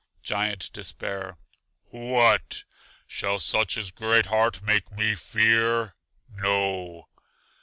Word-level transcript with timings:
Giant 0.23 0.73
Despair: 0.73 1.37
What, 1.91 2.63
shall 3.05 3.37
such 3.39 3.77
as 3.77 3.91
Great 3.91 4.25
heart 4.25 4.63
make 4.63 4.91
me 4.91 5.13
fear? 5.13 5.93
No! 6.27 7.07